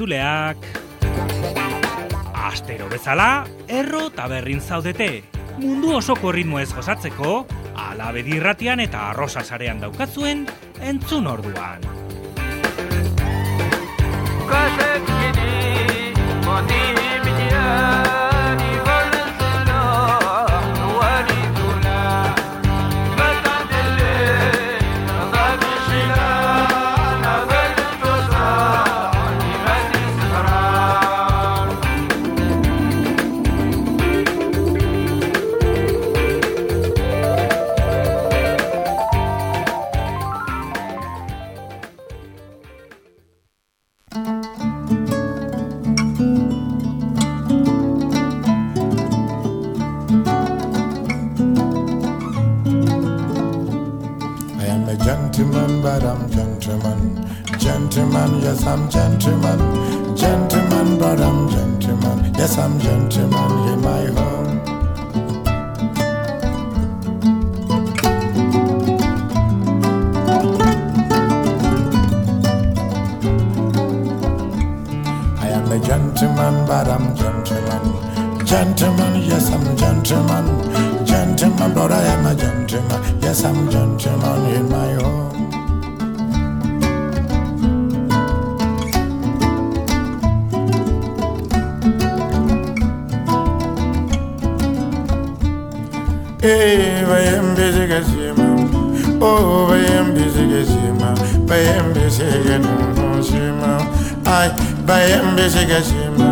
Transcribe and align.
entzuleak. 0.00 0.56
Astero 2.32 2.88
bezala, 2.88 3.44
erro 3.68 4.06
eta 4.08 4.28
berrin 4.32 4.60
zaudete. 4.60 5.22
Mundu 5.60 5.92
osoko 5.98 6.32
ritmo 6.32 6.58
ez 6.58 6.72
gozatzeko, 6.72 7.44
alabedirratian 7.76 8.80
eta 8.80 9.10
arrosa 9.10 9.44
sarean 9.44 9.80
daukatzuen, 9.84 10.46
entzun 10.80 11.28
orduan. 11.28 11.89
gentleman, 76.40 76.66
but 76.66 76.88
I'm 76.88 77.14
gentleman. 77.16 78.46
Gentleman, 78.46 79.22
yes, 79.22 79.50
I'm 79.52 79.76
gentleman. 79.76 81.06
Gentleman, 81.06 81.74
but 81.74 81.92
I 81.92 82.02
am 82.02 82.26
a 82.26 82.34
gentleman. 82.34 83.20
Yes, 83.20 83.44
I'm 83.44 83.70
gentleman 83.70 84.54
in 84.54 84.68
my 84.68 84.92
home. 84.94 85.20
Hey, 96.40 97.04
I'm 97.04 97.54
busy 97.54 97.86
getting 97.86 99.20
Oh, 99.22 99.72
I'm 99.72 100.14
busy 100.14 100.48
getting 100.48 101.02
I 101.02 101.58
am 101.76 101.92
busy 101.92 102.24
getting 102.24 102.64
oh, 102.64 103.20
I 104.24 104.69
bayem 104.86 105.36
bisiga 105.36 105.80
shima 105.82 106.30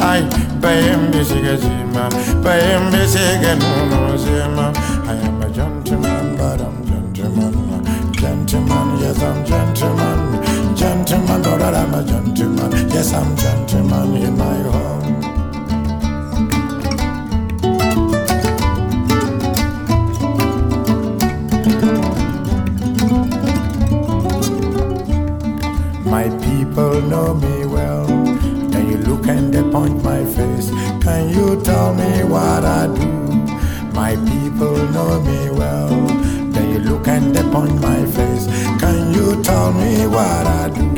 ay 0.00 0.22
bayem 0.60 1.10
bisiga 1.12 1.56
shima 1.56 2.04
bayem 2.44 2.90
bisiga 2.92 3.54
nuno 3.60 4.16
shima 4.18 4.72
I 5.08 5.14
am 5.26 5.42
a 5.42 5.48
gentleman 5.50 6.36
but 6.36 6.60
I'm 6.60 6.84
gentleman 6.86 7.84
gentleman 8.12 9.00
yes 9.00 9.22
I'm 9.22 9.44
gentleman 9.44 10.20
gentleman 10.76 11.42
oh 11.46 11.58
I'm 11.80 11.94
a 11.94 12.02
gentleman 12.04 12.70
yes 12.90 13.12
I'm 13.12 13.36
gentleman 13.36 14.16
in 14.16 14.36
my 14.36 14.58
home 14.70 14.96
My 26.06 26.28
people 26.40 27.02
know 27.02 27.34
me 27.34 27.55
point 29.76 30.02
my 30.02 30.24
face. 30.24 30.70
Can 31.04 31.28
you 31.36 31.60
tell 31.62 31.92
me 31.92 32.24
what 32.24 32.64
I 32.64 32.86
do? 32.98 33.10
My 33.92 34.12
people 34.30 34.78
know 34.94 35.20
me 35.20 35.50
well. 35.50 35.88
They 36.54 36.78
look 36.78 37.06
and 37.08 37.36
they 37.36 37.42
point 37.52 37.78
my 37.82 38.00
face. 38.16 38.46
Can 38.80 39.12
you 39.12 39.42
tell 39.42 39.74
me 39.74 40.06
what 40.06 40.46
I 40.60 40.70
do? 40.70 40.95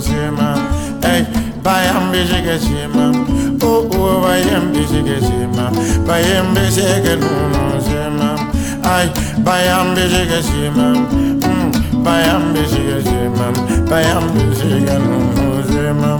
Simam 0.00 0.58
Ey 1.04 1.22
bayan 1.64 2.12
bizi 2.12 2.42
geçimam 2.42 3.14
Oo 3.62 4.22
bayan 4.22 4.74
bizi 4.74 5.04
geçimam 5.04 5.72
Bayan 6.08 6.46
bizi 6.56 6.80
geçimam 6.80 8.38
Ay 8.84 9.06
bayan 9.46 9.96
bizi 9.96 10.22
geçimam 10.28 10.96
hmm, 11.42 12.04
Bayan 12.04 12.42
bizi 12.54 12.80
geçimam 12.82 13.54
Bayan 13.90 14.24
bizi 14.34 14.68
geçimam 14.80 16.18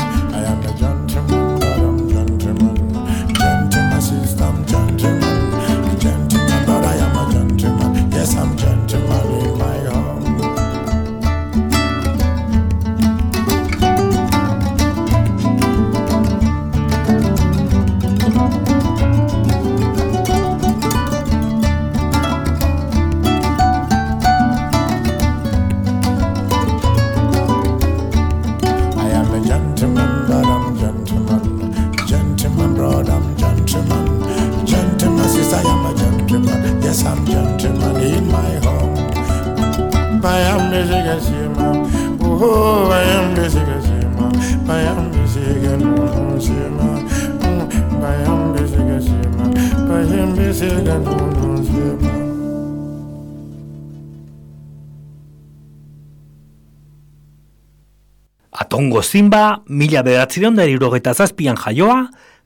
Simba, 59.13 59.61
mila 59.69 60.01
bederatzireon 60.01 60.55
da 60.57 60.65
irogeta 60.65 61.13
zazpian 61.13 61.59
jaioa, 61.61 61.97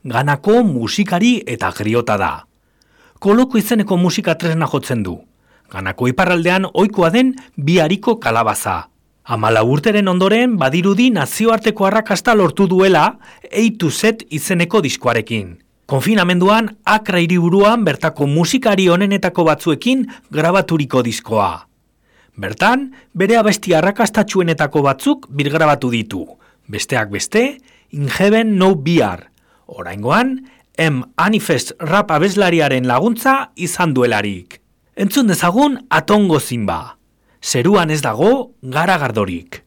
ganako 0.03 0.65
musikari 0.67 1.29
eta 1.47 1.69
griota 1.71 2.17
da. 2.19 2.31
Koloko 3.23 3.55
izeneko 3.55 3.95
musika 3.95 4.33
tresna 4.35 4.67
jotzen 4.67 5.05
du. 5.05 5.13
Ganako 5.71 6.09
iparraldean 6.11 6.65
ohikoa 6.73 7.07
den 7.13 7.29
biariko 7.55 8.17
kalabaza. 8.19 8.73
Amala 9.23 9.61
urteren 9.63 10.11
ondoren 10.11 10.57
badirudi 10.59 11.05
nazioarteko 11.15 11.87
arrakasta 11.87 12.35
lortu 12.35 12.67
duela 12.67 13.05
eitu 13.47 13.87
zet 13.91 14.25
izeneko 14.29 14.81
diskoarekin. 14.83 15.53
Konfinamenduan 15.87 16.67
akra 16.83 17.21
hiriburuan 17.23 17.85
bertako 17.87 18.27
musikari 18.27 18.89
honenetako 18.91 19.45
batzuekin 19.47 20.03
grabaturiko 20.35 21.05
diskoa. 21.07 21.53
Bertan, 22.35 22.89
bere 23.15 23.39
abesti 23.39 23.71
arrakastatxuenetako 23.73 24.83
batzuk 24.89 25.29
birgrabatu 25.31 25.93
ditu. 25.95 26.25
Besteak 26.67 27.09
beste, 27.09 27.57
In 27.89 28.09
Heaven 28.11 28.57
No 28.57 28.75
Beer. 28.75 29.31
Oraingoan, 29.67 30.49
M. 30.77 31.03
Anifest 31.15 31.71
rap 31.79 32.11
abeslariaren 32.11 32.87
laguntza 32.87 33.51
izan 33.55 33.93
duelarik. 33.95 34.59
Entzun 34.95 35.27
dezagun 35.31 35.79
atongo 35.89 36.39
zinba. 36.39 36.97
Zeruan 37.41 37.91
ez 37.91 38.01
dago 38.01 38.53
garagardorik. 38.61 39.63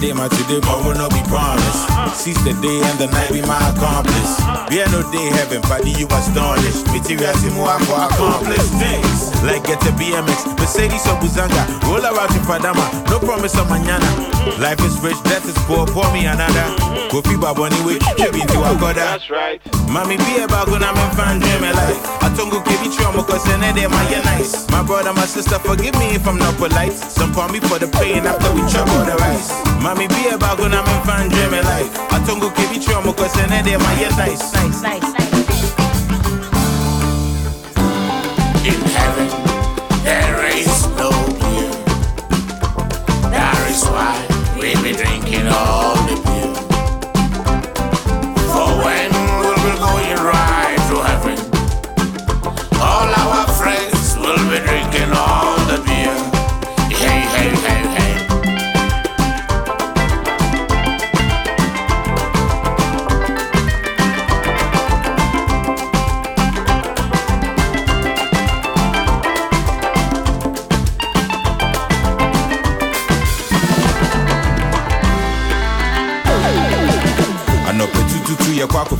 Day 0.00 0.12
my 0.12 0.28
today, 0.28 0.60
but 0.60 0.84
will 0.84 0.94
not 0.94 1.10
be 1.10 1.22
promised. 1.28 1.97
Seize 2.18 2.42
the 2.42 2.50
day 2.58 2.82
and 2.82 2.98
the 2.98 3.06
night 3.14 3.30
be 3.30 3.38
my 3.46 3.54
accomplice. 3.70 4.42
Be 4.66 4.82
no 4.90 5.06
day 5.14 5.30
heaven, 5.38 5.62
buddy, 5.70 5.94
you 5.94 6.10
astonished. 6.10 6.82
Materials 6.90 7.46
more 7.54 7.78
for 7.86 7.94
accomplished 8.10 8.74
things. 8.74 9.30
Like 9.46 9.62
get 9.62 9.78
a 9.86 9.94
BMX, 9.94 10.50
Mercedes 10.58 11.06
or 11.06 11.14
Buzanga. 11.22 11.62
Roll 11.86 12.02
around 12.02 12.34
to 12.34 12.42
Padama, 12.42 12.90
no 13.06 13.22
promise 13.22 13.54
of 13.54 13.70
manana. 13.70 14.10
Life 14.58 14.82
is 14.82 14.98
rich, 14.98 15.22
death 15.30 15.46
is 15.46 15.54
poor, 15.70 15.86
pour 15.86 16.10
me 16.10 16.26
another. 16.26 16.66
Go 17.06 17.22
feed 17.22 17.38
Baboni, 17.38 17.78
we 17.86 18.02
keep 18.18 18.34
into 18.34 18.58
a 18.66 18.74
goda. 18.82 19.14
That's 19.14 19.30
right. 19.30 19.62
Mommy, 19.86 20.18
be 20.18 20.42
about 20.42 20.66
when 20.68 20.82
I'm 20.82 20.98
in 20.98 21.10
fan 21.14 21.38
dream 21.38 21.70
life. 21.70 22.02
I 22.18 22.34
don't 22.34 22.50
go 22.50 22.58
give 22.66 22.82
you 22.82 22.90
trauma, 22.98 23.22
cause 23.22 23.44
then 23.46 23.62
they're 23.62 23.88
my 23.88 24.02
nice. 24.26 24.68
My 24.70 24.82
brother, 24.82 25.12
my 25.14 25.24
sister, 25.24 25.58
forgive 25.60 25.94
me 25.94 26.18
if 26.18 26.26
I'm 26.26 26.36
not 26.38 26.56
polite. 26.56 26.92
Some 26.92 27.32
call 27.32 27.48
me 27.48 27.60
for 27.60 27.78
the 27.78 27.86
pain 27.86 28.26
after 28.26 28.50
we 28.52 28.60
chop 28.66 28.90
all 28.90 29.06
the 29.06 29.14
rice. 29.22 29.54
Mommy, 29.80 30.08
be 30.08 30.34
about 30.34 30.58
when 30.58 30.74
I'm 30.74 30.82
in 30.82 31.00
fan 31.06 31.30
dream 31.30 31.62
life. 31.62 32.07
I 32.10 32.24
don't 32.26 32.40
go 32.40 32.50
give 32.50 32.72
you 32.72 32.80
trauma, 32.80 33.12
cause 33.12 33.32
then 33.34 33.64
they're 33.64 33.78
my 33.78 33.94
nice. 34.16 34.52
Nice, 34.52 34.82
nice, 34.82 35.02
nice. 35.02 35.28
In 38.66 38.80
heaven, 38.96 39.28
there 40.04 40.46
is 40.56 40.86
no 40.96 41.10
beer. 41.40 41.70
That 43.30 43.58
is 43.70 43.84
why 43.94 44.14
we 44.60 44.74
be 44.82 44.96
drinking 44.96 45.46
all 45.48 45.77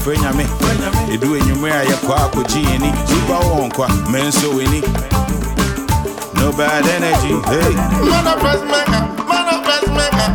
yɛkɔ 0.09 0.15
akɔfrɛ 0.15 0.23
nyame 0.23 0.45
ɛdu 1.13 1.29
anwummerɛ 1.37 1.77
a 1.77 1.85
yɛkɔ 1.85 2.15
akɔgye 2.25 2.61
yɛni. 2.69 2.91
Nipa 3.09 3.37
wɔ 3.45 3.69
nkwa 3.69 3.87
me 4.11 4.21
nso 4.23 4.49
w'ani. 4.57 4.81
No 6.35 6.53
bad 6.53 6.87
energy 6.87 7.35
hey. 7.51 7.75
Manifest 8.09 8.65
mega, 8.65 9.01
eh, 9.01 9.25
manifest 9.29 9.89
mega. 9.89 10.27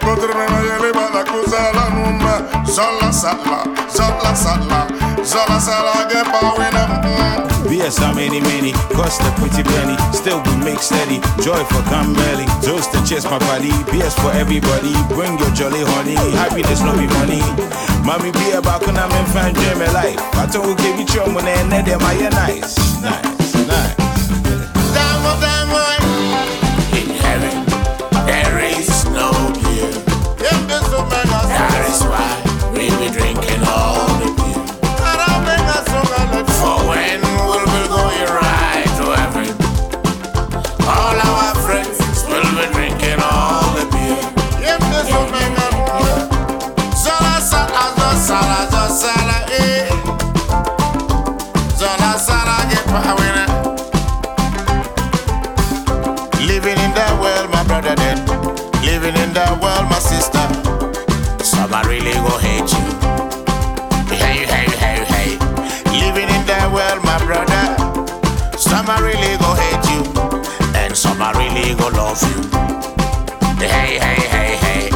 Potremmo 0.00 0.58
eh. 0.58 0.68
ieri 0.68 0.92
bada 0.92 1.24
cosa 1.24 1.72
la 1.74 1.88
numma. 1.90 2.66
Zola 2.66 3.12
sala, 3.12 3.64
zola 3.90 4.34
sala, 4.34 4.86
zola 5.24 5.60
sala 5.60 6.06
pawina. 6.32 7.02
Mm. 7.02 7.20
BS 7.68 8.00
many 8.14 8.40
many 8.40 8.72
cost 8.94 9.20
a 9.22 9.30
pretty 9.32 9.62
penny. 9.62 9.96
Still 10.12 10.40
we 10.42 10.56
make 10.64 10.80
steady 10.80 11.20
joy 11.42 11.62
for 11.64 11.82
come 11.90 12.14
belly 12.14 12.46
toast 12.62 12.94
and 12.94 13.06
chest 13.06 13.30
my 13.30 13.38
body 13.38 13.70
BS 13.92 14.14
for 14.20 14.32
everybody 14.32 14.92
bring 15.14 15.38
your 15.38 15.50
jolly 15.50 15.84
honey. 15.84 16.16
Happiness 16.36 16.80
no 16.82 16.92
be 16.96 17.06
money 17.18 17.89
mommy 18.04 18.32
be 18.32 18.50
about 18.52 18.86
when 18.86 18.96
I'm 18.96 19.10
in 19.12 19.26
fan 19.26 19.54
dream 19.54 19.78
life 19.92 20.18
I 20.34 20.46
told 20.46 20.78
give 20.78 20.98
you 20.98 21.06
chum 21.06 21.34
when 21.34 21.44
they 21.44 21.62
net 21.68 21.86
them 21.86 22.00
I 22.02 22.14
nice 22.30 22.76
nice 23.02 23.54
nice 23.66 23.96
Damo, 24.94 25.38
damo. 25.40 25.78
In 26.98 27.08
heaven, 27.22 27.64
there 28.26 28.58
is 28.58 29.04
no. 29.06 29.30
That 31.50 31.86
is 31.88 32.02
why 32.04 32.39
love 72.10 72.22
you. 72.22 72.42
Hey, 73.60 73.98
hey, 73.98 74.20
hey, 74.34 74.56
hey. 74.64 74.90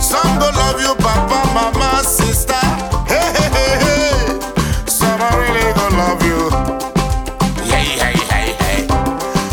Some 0.00 0.38
go 0.38 0.50
love 0.54 0.80
you, 0.80 0.94
papa, 1.02 1.50
mama, 1.52 2.02
sister. 2.04 2.54
Hey, 3.10 3.26
hey, 3.34 3.48
hey, 3.56 3.74
hey. 3.82 4.86
Some 4.86 5.20
I 5.20 5.30
really 5.42 5.66
go 5.74 5.86
love 5.98 6.22
you. 6.22 6.40
Hey, 7.72 7.98
hey, 8.02 8.18
hey, 8.30 8.48
hey. 8.62 8.86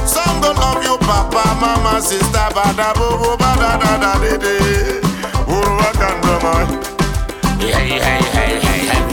Some 0.06 0.42
go 0.42 0.52
love 0.52 0.84
you, 0.84 0.96
papa, 1.00 1.44
mama, 1.60 2.02
sister, 2.02 2.48
bada 2.54 2.94
boo 2.94 3.18
boo, 3.18 3.36
bada 3.38 3.80
da 3.82 3.98
da 3.98 4.20
de 4.20 4.38
de. 4.38 5.02
Hey, 7.58 7.98
hey, 7.98 8.22
hey, 8.36 8.60
hey. 8.60 9.04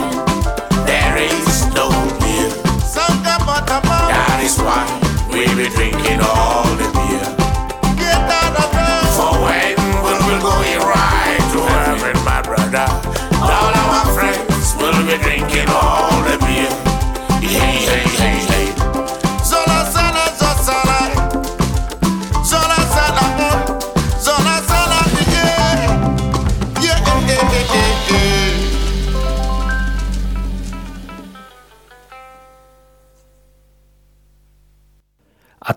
There 0.85 1.17
is 1.17 1.65
no 1.73 1.89
beer. 2.19 2.49
That 2.93 4.39
is 4.43 4.57
why 4.59 4.85
we 5.31 5.47
be 5.55 5.69
drinking 5.69 6.21
all 6.21 6.65
the 6.75 6.88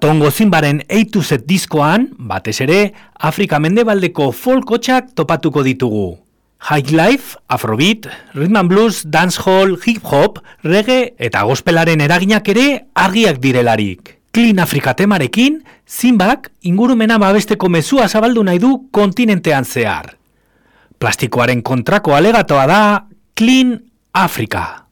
Atongo 0.03 0.31
zinbaren 0.31 0.81
A 0.89 1.05
to 1.13 1.21
Z 1.23 1.45
diskoan, 1.47 2.09
batez 2.19 2.57
ere, 2.65 2.79
Afrika 3.15 3.61
mendebaldeko 3.63 4.33
folk 4.33 4.73
hotxak 4.75 5.13
topatuko 5.15 5.63
ditugu. 5.63 6.17
High 6.65 6.93
Life, 6.93 7.37
Afrobeat, 7.49 8.07
Rhythm 8.35 8.57
and 8.57 8.69
Blues, 8.69 9.03
Dancehall, 9.05 9.77
Hip 9.85 10.05
Hop, 10.05 10.39
Reggae 10.63 11.15
eta 11.19 11.43
gospelaren 11.43 12.01
eraginak 12.01 12.47
ere 12.55 12.67
argiak 12.95 13.41
direlarik. 13.43 14.21
Clean 14.31 14.61
Africa 14.63 14.95
temarekin, 14.95 15.59
zinbak 15.89 16.53
ingurumena 16.63 17.19
babesteko 17.19 17.69
mezua 17.69 18.07
zabaldu 18.09 18.45
nahi 18.47 18.61
du 18.63 18.87
kontinentean 18.95 19.67
zehar. 19.67 20.15
Plastikoaren 21.03 21.65
kontrako 21.67 22.15
alegatoa 22.15 22.67
da 22.71 22.81
Clean 23.35 23.75
Africa. 24.13 24.87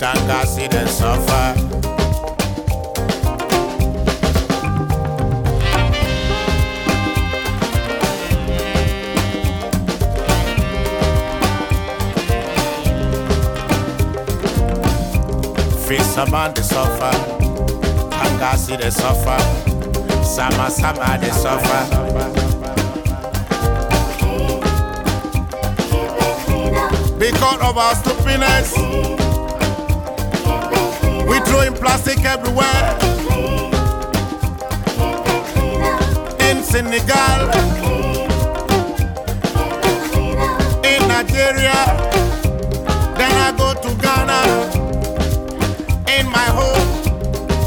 Tanga 0.00 0.46
see 0.46 0.66
them 0.68 0.88
suffer. 0.88 1.95
A 16.18 16.30
man 16.30 16.54
they 16.54 16.62
suffer. 16.62 17.12
See 18.56 18.74
they 18.76 18.90
suffer. 18.90 19.38
Sama 20.24 20.70
sama 20.70 21.18
they 21.20 21.30
suffer. 21.30 21.82
Because 27.18 27.60
of 27.60 27.76
our 27.76 27.94
stupidness. 27.96 28.72
We 31.28 31.38
throwing 31.40 31.74
plastic 31.74 32.24
everywhere. 32.24 32.96
In 36.48 36.62
Senegal, 36.62 37.50
in 40.82 41.08
Nigeria, 41.08 41.78
then 43.18 43.32
I 43.44 43.52
go 43.58 43.74
to 43.74 43.90
Ghana, 44.00 44.40
in 46.18 46.26
my 46.30 46.48
home, 46.58 46.88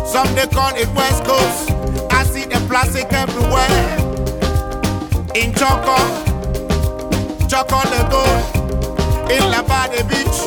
some 0.05 0.33
they 0.33 0.47
call 0.47 0.73
it 0.75 0.89
West 0.95 1.23
Coast. 1.23 1.71
I 2.11 2.23
see 2.23 2.45
the 2.45 2.59
plastic 2.67 3.11
everywhere, 3.13 3.85
in 5.35 5.53
Choco, 5.53 5.97
Choco 7.47 7.79
Lego, 7.93 8.23
in 9.29 9.43
Labadi 9.53 10.01
Beach. 10.09 10.39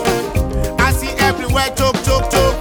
I 0.80 0.90
see 0.92 1.14
everywhere 1.18 1.70
choke, 1.76 2.02
choke, 2.02 2.28
choke. 2.30 2.58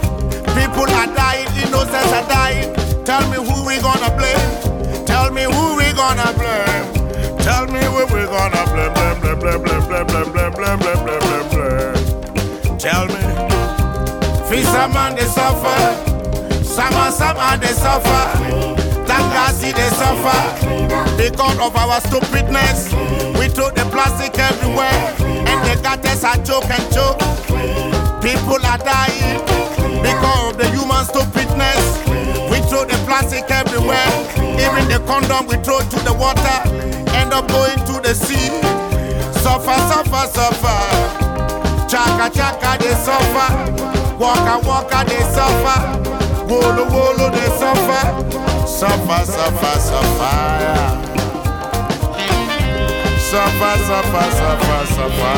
People 0.54 0.90
are 1.00 1.10
dying, 1.16 1.50
innocents 1.58 2.14
are 2.14 2.28
dying. 2.30 2.70
Tell 3.04 3.26
me 3.32 3.38
who 3.38 3.66
we 3.66 3.82
gonna 3.82 4.12
blame. 4.16 5.06
Tell 5.06 5.32
me 5.32 5.44
who 5.44 5.76
we 5.76 5.92
gonna 5.94 6.30
blame. 6.38 7.38
Tell 7.40 7.66
me 7.66 7.82
who 7.82 8.06
we 8.14 8.22
gonna 8.30 8.64
blame. 8.72 8.94
Blame, 8.94 9.20
blame, 9.22 9.40
blame, 9.40 9.62
blame, 9.64 9.88
blame, 9.88 10.08
blame, 10.08 10.32
blame, 10.32 10.54
blame, 10.54 10.80
blame, 10.80 11.20
blame, 11.20 11.50
blame. 11.50 12.78
Tell 12.78 13.08
me. 13.08 13.31
Fisherman 14.52 15.16
they 15.16 15.24
suffer. 15.32 15.80
Sama 16.62 17.10
sama 17.10 17.58
they 17.58 17.72
suffer. 17.72 18.24
Tangasi 19.08 19.72
they 19.72 19.90
suffer. 19.96 20.40
Because 21.16 21.58
of 21.60 21.74
our 21.74 22.02
stupidness, 22.02 22.92
we 23.40 23.48
throw 23.48 23.72
the 23.72 23.88
plastic 23.96 24.38
everywhere, 24.38 25.16
and 25.48 25.60
the 25.64 25.82
gutters 25.82 26.26
are 26.26 26.36
choke 26.44 26.70
and 26.70 26.84
choke. 26.92 27.20
People 28.22 28.60
are 28.68 28.78
dying 28.84 29.40
because 30.04 30.52
of 30.52 30.58
the 30.58 30.68
human 30.76 31.06
stupidness. 31.06 31.84
We 32.52 32.60
throw 32.68 32.84
the 32.84 33.00
plastic 33.08 33.50
everywhere, 33.50 34.12
even 34.60 34.84
the 34.92 35.02
condom 35.08 35.48
we 35.48 35.64
throw 35.64 35.80
to 35.80 36.00
the 36.04 36.12
water, 36.12 36.60
end 37.16 37.32
up 37.32 37.48
going 37.48 37.80
to 37.88 38.02
the 38.04 38.14
sea. 38.14 38.52
Suffer, 39.40 39.80
suffer, 39.88 40.28
suffer. 40.28 41.88
Chaka, 41.88 42.28
chaka, 42.36 42.78
they 42.84 42.94
suffer. 43.00 44.01
Waka, 44.22 44.56
waka, 44.68 45.00
they 45.10 45.24
suffer. 45.36 45.80
Wolo, 46.50 46.84
wolo, 46.94 47.30
they 47.32 47.50
suffer. 47.62 48.04
Suffer, 48.68 49.22
suffer, 49.26 49.76
suffer. 49.90 50.38
Suffer, 53.30 53.76
suffer, 53.88 54.28
suffer, 54.40 54.82
suffer. 54.96 55.38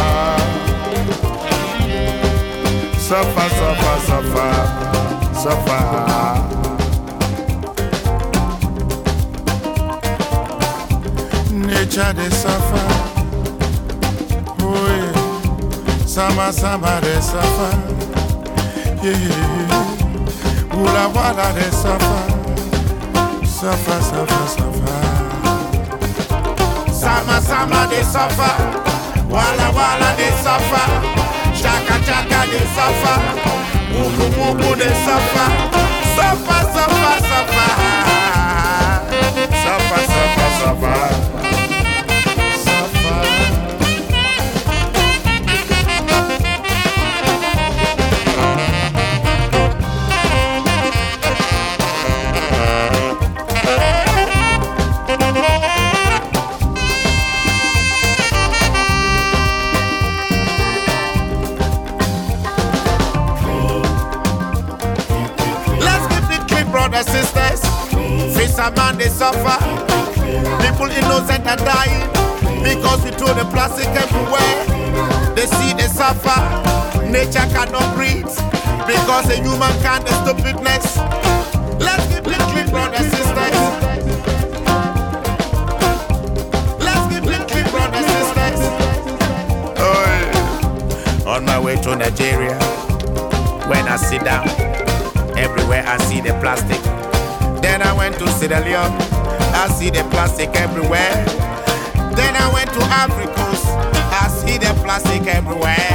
Suffer, 3.08 3.50
suffer, 3.60 3.96
suffer, 4.08 4.54
suffer. 5.44 5.84
Nature 11.52 12.14
they 12.14 12.30
suffer. 12.30 12.86
Oh 14.60 14.88
yeah. 14.98 16.06
Sama 16.06 16.52
sama 16.52 17.00
they 17.02 17.22
suffer 17.22 17.93
yeah. 19.04 20.76
Où 20.76 20.86
la 20.86 21.08
voilà 21.14 21.52
les 21.56 21.72
safa, 21.72 22.18
safa, 23.46 24.02
safa, 24.02 24.42
safa. 24.56 24.98
Sama, 26.92 27.42
sama 27.42 27.88
des 27.88 28.04
safa, 28.04 28.52
voilà, 29.30 29.68
voilà 29.74 30.10
des 30.18 30.34
safa. 30.44 30.84
Chaka, 31.54 31.96
chaka 32.06 32.42
des 32.52 32.68
safa, 32.76 33.14
moubou, 33.92 34.30
moubou 34.38 34.76
des 34.76 34.96
safa. 35.06 35.46
Safa, 36.16 36.58
safa, 36.74 37.14
safa. 37.30 37.68
Safa, 39.64 39.98
safa, 40.14 40.46
safa. 40.60 40.94
safa. 41.10 41.43
Suffer. 69.24 69.58
People 70.60 70.92
innocent 70.92 71.48
are 71.48 71.56
dying 71.56 72.04
because 72.62 73.02
we 73.06 73.12
throw 73.12 73.34
the 73.34 73.48
plastic 73.56 73.88
everywhere. 73.88 75.34
They 75.34 75.46
see 75.46 75.72
they 75.80 75.88
suffer. 75.88 76.40
Nature 77.10 77.48
cannot 77.56 77.88
breathe 77.96 78.28
because 78.86 79.30
a 79.32 79.36
human 79.36 79.72
can't 79.82 80.06
the 80.06 80.12
stupidness. 80.24 80.98
Let's 81.80 82.04
keep 82.12 82.28
it 82.28 82.42
clean, 82.52 82.68
brothers, 82.68 83.08
sisters. 83.16 83.60
On 91.26 91.46
my 91.46 91.58
way 91.58 91.78
to 91.78 91.96
Nigeria, 91.96 92.60
when 93.70 93.88
I 93.88 93.96
sit 93.96 94.26
down. 94.26 94.50
Everywhere 95.38 95.84
I 95.88 95.98
see 96.10 96.20
the 96.20 96.34
plastic. 96.42 96.82
Then 97.62 97.82
I 97.82 97.94
went 97.94 98.16
to 98.20 98.28
Sierra 98.28 98.60
Leone. 98.60 99.13
I 99.52 99.68
see 99.70 99.90
the 99.90 100.04
plastic 100.12 100.50
everywhere. 100.56 101.26
Then 102.16 102.36
I 102.36 102.52
went 102.54 102.72
to 102.74 102.82
Africa. 102.94 103.44
I 104.14 104.28
see 104.30 104.58
the 104.58 104.74
plastic 104.84 105.28
everywhere. 105.28 105.90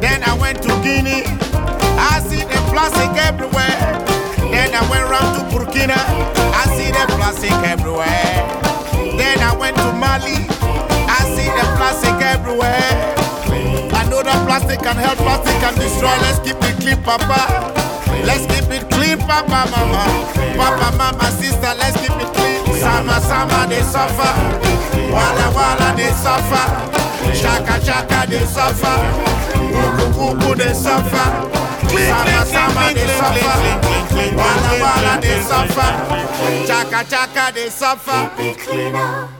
Then 0.00 0.22
I 0.22 0.34
went 0.38 0.62
to 0.62 0.68
Guinea. 0.82 1.24
I 1.98 2.20
see 2.28 2.42
the 2.44 2.60
plastic 2.72 3.10
everywhere. 3.20 3.76
Then 4.50 4.74
I 4.74 4.82
went 4.90 5.10
round 5.10 5.36
to 5.36 5.42
Burkina. 5.50 5.98
I 6.54 6.64
see 6.76 6.90
the 6.90 7.04
plastic 7.16 7.52
everywhere. 7.66 8.46
Then 9.16 9.38
I 9.40 9.54
went 9.56 9.76
to 9.76 9.92
Mali. 9.92 10.46
I 11.10 11.20
see 11.34 11.50
the 11.50 11.66
plastic 11.76 12.16
everywhere. 12.24 13.14
I 13.92 14.08
know 14.08 14.22
that 14.22 14.46
plastic 14.46 14.80
can 14.80 14.96
help, 14.96 15.18
plastic 15.18 15.54
can 15.60 15.74
destroy. 15.74 16.16
Let's 16.22 16.38
keep 16.38 16.56
it 16.62 16.80
clean, 16.80 17.02
Papa. 17.02 17.69
Let's 18.24 18.46
keep 18.46 18.70
it 18.70 18.88
clean, 18.90 19.18
Papa, 19.18 19.68
Mama. 19.70 20.04
Papa, 20.56 20.96
Mama, 20.96 21.30
sister, 21.38 21.72
let's 21.78 21.96
keep 22.00 22.10
it 22.16 22.30
clean. 22.34 22.60
Sama, 22.80 23.20
Sama, 23.20 23.66
they 23.68 23.82
suffer. 23.82 24.32
Wala, 25.12 25.46
Wala, 25.54 25.94
they 25.96 26.10
suffer. 26.12 26.64
Chaka, 27.40 27.80
Chaka, 27.84 28.26
they 28.30 28.44
suffer. 28.46 28.96
Wuku, 29.56 30.06
Wuku, 30.16 30.56
they 30.56 30.72
suffer. 30.74 31.26
Sama, 31.90 32.46
Sama, 32.46 32.94
they 32.94 33.08
suffer. 33.18 33.56
Wala, 34.36 34.72
Wala, 34.82 35.20
they 35.20 35.40
suffer. 35.42 35.90
Chaka, 36.66 37.04
Chaka, 37.10 37.52
they 37.54 37.68
suffer. 37.70 39.39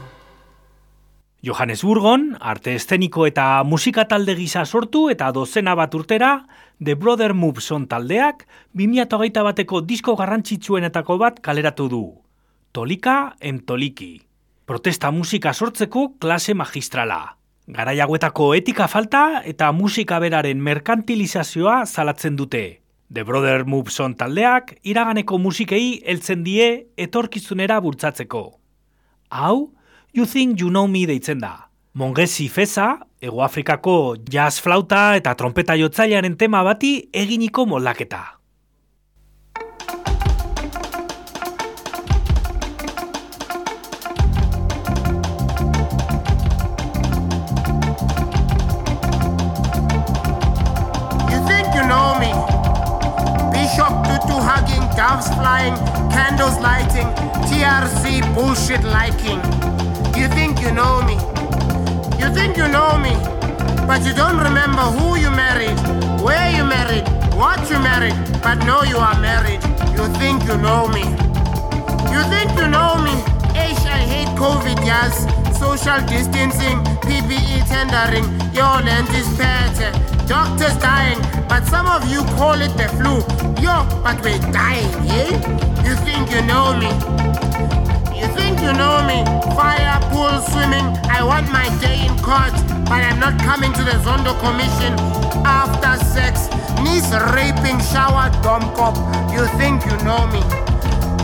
Johannesburgon, 1.41 2.35
arte 2.37 2.75
eszeniko 2.77 3.23
eta 3.25 3.63
musika 3.65 4.03
talde 4.05 4.35
gisa 4.37 4.61
sortu 4.61 5.07
eta 5.09 5.31
dozena 5.33 5.73
bat 5.73 5.95
urtera, 5.97 6.45
The 6.77 6.93
Brother 6.93 7.33
Moveson 7.33 7.87
taldeak 7.89 8.43
2008 8.77 9.41
bateko 9.47 9.81
disko 9.81 10.13
garrantzitsuenetako 10.19 11.17
bat 11.17 11.39
kaleratu 11.41 11.87
du. 11.89 12.03
Tolika 12.71 13.33
em 13.41 13.57
Toliki. 13.57 14.21
Protesta 14.69 15.09
musika 15.09 15.53
sortzeko 15.53 16.11
klase 16.21 16.53
magistrala. 16.53 17.19
Garaiagoetako 17.65 18.53
etika 18.61 18.85
falta 18.87 19.41
eta 19.41 19.71
musika 19.73 20.21
beraren 20.21 20.61
merkantilizazioa 20.61 21.87
zalatzen 21.87 22.37
dute. 22.37 22.65
The 23.11 23.25
Brother 23.25 23.65
Moveson 23.65 24.13
taldeak 24.13 24.75
iraganeko 24.83 25.41
musikei 25.41 26.03
heltzen 26.05 26.45
die 26.45 26.71
etorkizunera 27.01 27.81
bultzatzeko. 27.81 28.47
Hau, 29.31 29.71
You 30.13 30.25
Think 30.25 30.59
You 30.59 30.67
Know 30.69 30.87
Me 30.87 31.05
deitzen 31.07 31.39
da. 31.39 31.69
Mongezi 31.93 32.49
Feza, 32.49 32.97
Egoafrikako 33.21 34.17
jazz 34.27 34.59
flauta 34.59 35.15
eta 35.15 35.31
trompeta 35.39 35.77
jotzailearen 35.79 36.35
tema 36.35 36.63
bati 36.67 36.97
eginiko 37.13 37.63
hugging, 54.41 54.83
doves 54.97 55.29
flying, 55.37 55.75
candles 56.11 56.57
lighting, 56.59 57.07
TRC 57.47 58.21
bullshit 58.35 58.83
liking. 58.83 59.90
You 60.17 60.27
think 60.27 60.61
you 60.61 60.71
know 60.71 61.01
me? 61.03 61.15
You 62.19 62.33
think 62.33 62.57
you 62.57 62.67
know 62.67 62.97
me? 62.97 63.13
But 63.87 64.05
you 64.05 64.13
don't 64.13 64.37
remember 64.37 64.83
who 64.97 65.17
you 65.17 65.31
married, 65.31 65.77
where 66.21 66.49
you 66.55 66.63
married, 66.63 67.07
what 67.35 67.59
you 67.69 67.79
married, 67.79 68.15
but 68.43 68.55
know 68.65 68.83
you 68.83 68.97
are 68.97 69.19
married. 69.19 69.61
You 69.97 70.07
think 70.19 70.43
you 70.43 70.57
know 70.57 70.87
me? 70.87 71.03
You 72.13 72.21
think 72.33 72.49
you 72.59 72.67
know 72.67 72.97
me? 73.01 73.15
Ish, 73.55 73.85
I 73.85 74.01
hate 74.13 74.31
COVID. 74.37 74.79
yes, 74.85 75.13
social 75.57 75.99
distancing, 76.07 76.77
PPE 77.05 77.67
tendering, 77.67 78.25
your 78.53 78.75
land 78.87 79.09
is 79.09 79.27
better. 79.37 79.91
Doctors 80.27 80.75
dying, 80.77 81.19
but 81.47 81.65
some 81.67 81.87
of 81.87 82.09
you 82.11 82.23
call 82.37 82.59
it 82.61 82.73
the 82.77 82.87
flu. 82.97 83.21
Yo, 83.61 83.85
but 84.03 84.17
we're 84.23 84.39
dying, 84.51 84.91
eh? 85.09 85.31
You 85.85 85.95
think 86.05 86.31
you 86.31 86.41
know 86.43 86.73
me? 86.81 86.89
You 88.17 88.27
think 88.37 88.59
you 88.61 88.73
know 88.73 89.05
me? 89.05 89.23
Fire, 89.55 90.00
pool, 90.21 90.37
swimming. 90.53 90.85
I 91.09 91.23
want 91.25 91.49
my 91.49 91.65
day 91.81 92.05
in 92.05 92.13
court, 92.21 92.53
but 92.85 93.01
I'm 93.01 93.19
not 93.19 93.41
coming 93.41 93.73
to 93.73 93.83
the 93.83 93.97
Zondo 94.05 94.37
Commission. 94.37 94.93
After 95.41 95.97
sex, 96.13 96.45
Knees 96.83 97.09
raping, 97.33 97.81
shower, 97.89 98.29
dumb 98.45 98.61
cop. 98.77 98.95
You 99.33 99.49
think 99.57 99.81
you 99.89 99.97
know 100.05 100.29
me? 100.29 100.41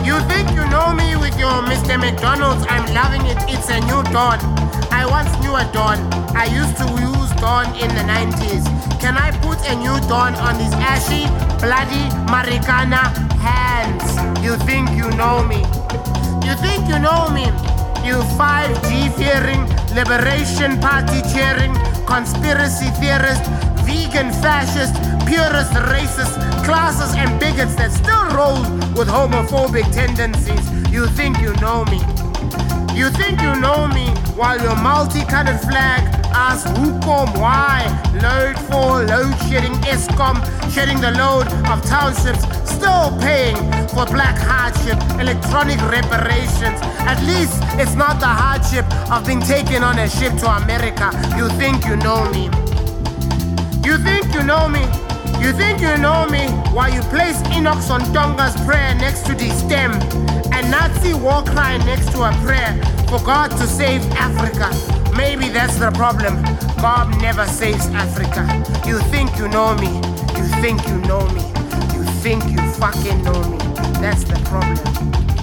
You 0.02 0.18
think 0.26 0.50
you 0.58 0.66
know 0.74 0.90
me 0.94 1.14
with 1.14 1.38
your 1.38 1.62
Mr. 1.70 1.94
McDonald's? 1.94 2.66
I'm 2.68 2.86
loving 2.92 3.24
it. 3.30 3.38
It's 3.46 3.70
a 3.70 3.78
new 3.86 4.02
dawn. 4.10 4.38
I 4.90 5.06
once 5.06 5.30
knew 5.42 5.54
a 5.54 5.64
dawn. 5.70 5.98
I 6.34 6.46
used 6.60 6.76
to 6.82 6.86
use 6.98 7.30
dawn 7.38 7.66
in 7.78 7.90
the 7.94 8.04
90s. 8.10 8.66
Can 9.00 9.16
I 9.16 9.30
put 9.46 9.58
a 9.70 9.74
new 9.76 9.96
dawn 10.10 10.34
on 10.46 10.58
these 10.58 10.74
ashy, 10.74 11.30
bloody 11.62 12.04
Marikana 12.32 13.14
hands? 13.38 14.06
You 14.42 14.56
think 14.66 14.90
you 14.90 15.08
know 15.20 15.44
me? 15.46 15.60
You 16.46 16.54
think 16.58 16.88
you 16.88 16.98
know 16.98 17.28
me? 17.30 17.77
You 18.04 18.22
5G 18.38 19.12
fearing, 19.16 19.62
liberation 19.94 20.78
party 20.80 21.20
cheering, 21.32 21.74
conspiracy 22.06 22.90
theorist, 23.00 23.44
vegan 23.84 24.30
fascist, 24.42 24.94
purist 25.26 25.72
racist, 25.92 26.34
classes 26.64 27.14
and 27.14 27.38
bigots 27.38 27.74
that 27.76 27.92
still 27.92 28.24
roll 28.36 28.60
with 28.96 29.08
homophobic 29.08 29.92
tendencies. 29.92 30.64
You 30.90 31.06
think 31.06 31.38
you 31.40 31.52
know 31.60 31.84
me. 31.86 32.00
You 32.98 33.10
think 33.10 33.40
you 33.40 33.54
know 33.60 33.86
me 33.86 34.08
while 34.34 34.60
your 34.60 34.74
multicolored 34.74 35.60
flag 35.60 36.02
asks 36.34 36.68
who 36.76 36.98
come 36.98 37.32
why. 37.38 37.86
Load 38.20 38.58
for 38.66 39.06
load 39.06 39.38
shedding 39.46 39.78
Eskom, 39.86 40.42
shedding 40.74 41.00
the 41.00 41.12
load 41.12 41.46
of 41.70 41.80
townships, 41.86 42.42
still 42.68 43.16
paying 43.20 43.54
for 43.94 44.04
black 44.06 44.36
hardship, 44.36 44.98
electronic 45.20 45.80
reparations. 45.82 46.80
At 47.06 47.22
least 47.22 47.54
it's 47.78 47.94
not 47.94 48.18
the 48.18 48.26
hardship 48.26 48.84
of 49.12 49.24
being 49.24 49.42
taken 49.42 49.84
on 49.84 49.96
a 50.00 50.08
ship 50.08 50.36
to 50.38 50.50
America. 50.56 51.14
You 51.36 51.48
think 51.50 51.86
you 51.86 51.94
know 51.98 52.28
me. 52.32 52.46
You 53.86 53.96
think 53.98 54.34
you 54.34 54.42
know 54.42 54.68
me. 54.68 54.82
You 55.38 55.52
think 55.52 55.80
you 55.80 55.96
know 55.98 56.26
me 56.26 56.48
while 56.74 56.92
you 56.92 57.02
place 57.14 57.40
Enoch 57.54 57.78
Sontonga's 57.78 58.56
prayer 58.66 58.92
next 58.96 59.24
to 59.26 59.34
the 59.34 59.50
stem 59.50 59.92
and 60.58 60.70
Nazi 60.72 61.14
war 61.14 61.42
cry 61.44 61.76
next 61.78 62.10
to 62.12 62.22
a 62.22 62.32
prayer 62.42 62.74
for 63.08 63.20
God 63.24 63.48
to 63.52 63.66
save 63.66 64.02
Africa. 64.12 64.68
Maybe 65.16 65.48
that's 65.48 65.76
the 65.76 65.92
problem. 65.92 66.42
God 66.82 67.20
never 67.22 67.46
saves 67.46 67.86
Africa. 67.90 68.42
You 68.86 68.98
think 69.12 69.36
you 69.38 69.48
know 69.48 69.76
me. 69.76 69.92
You 70.36 70.46
think 70.62 70.84
you 70.88 70.98
know 71.02 71.24
me. 71.30 71.42
You 71.94 72.02
think 72.22 72.44
you 72.50 72.60
fucking 72.72 73.22
know 73.22 73.40
me. 73.50 73.58
That's 74.02 74.24
the 74.24 74.40
problem. 74.50 75.37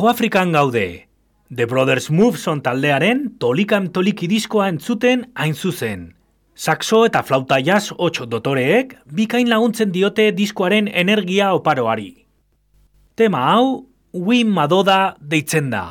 Ego 0.00 0.08
Afrikan 0.08 0.50
gaude. 0.50 1.08
The 1.54 1.66
Brothers 1.66 2.08
Moveson 2.08 2.62
taldearen 2.64 3.18
tolikam 3.36 3.90
toliki 3.92 4.30
diskoa 4.30 4.70
entzuten 4.72 5.26
hain 5.36 5.52
zuzen. 5.52 6.06
Saxo 6.56 7.02
eta 7.04 7.20
flauta 7.20 7.58
jazz 7.60 7.92
8 7.92 8.24
dotoreek 8.32 8.94
bikain 9.12 9.50
laguntzen 9.52 9.92
diote 9.92 10.30
diskoaren 10.32 10.88
energia 10.88 11.50
oparoari. 11.52 12.24
Tema 13.14 13.42
hau, 13.50 13.66
Wim 14.14 14.48
Madoda 14.56 15.16
deitzen 15.20 15.68
da. 15.68 15.84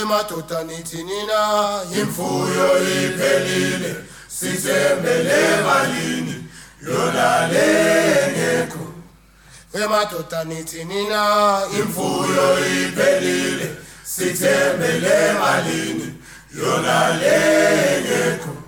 emadoda 0.00 0.64
nithi 0.64 1.04
nina 1.04 1.42
imfuyo 2.00 2.68
iphelile 2.88 3.96
sisembele 4.28 5.42
malini 5.66 6.36
yona 6.88 7.30
emadoda 9.74 10.44
nithi 10.44 10.84
nina 10.84 11.60
imfuyo 11.78 12.58
iphelile 12.58 13.76
sithembele 14.04 15.28
emalini 15.30 16.14
yona 16.58 17.08
lengekho 17.20 18.59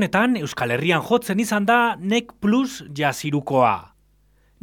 honetan 0.00 0.38
Euskal 0.40 0.72
Herrian 0.72 1.02
jotzen 1.04 1.40
izan 1.42 1.66
da 1.68 1.94
Nek 2.00 2.32
Plus 2.40 2.78
jazirukoa. 2.96 3.92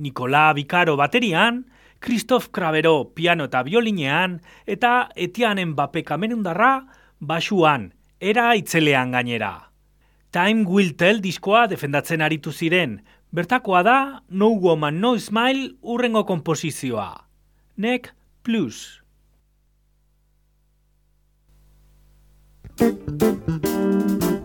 Nikola 0.02 0.50
Bikaro 0.58 0.95
baterian, 0.97 1.60
Christoph 2.02 2.50
Kravero 2.50 3.13
piano 3.13 3.45
eta 3.45 3.62
biolinean, 3.62 4.39
eta 4.65 5.10
Etianen 5.15 5.76
bapekamenundarra 5.78 6.88
basuan, 7.19 7.91
era 8.19 8.56
itzelean 8.58 9.13
gainera. 9.13 9.69
Time 10.34 10.65
Will 10.65 10.95
Tell 10.97 11.21
diskoa 11.21 11.67
defendatzen 11.69 12.26
aritu 12.26 12.52
ziren, 12.52 13.04
bertakoa 13.30 13.84
da 13.86 13.97
No 14.30 14.50
Woman 14.58 14.97
No 15.00 15.13
Smile 15.19 15.76
urrengo 15.84 16.26
komposizioa. 16.26 17.28
Nek 17.78 18.13
Plus. 18.41 19.04
Thank 22.78 23.65
you. 24.21 24.37